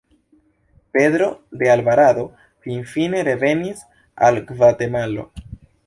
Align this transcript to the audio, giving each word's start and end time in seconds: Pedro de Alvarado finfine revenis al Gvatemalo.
Pedro 0.95 1.27
de 1.59 1.69
Alvarado 1.75 2.25
finfine 2.65 3.23
revenis 3.31 3.87
al 4.31 4.45
Gvatemalo. 4.51 5.29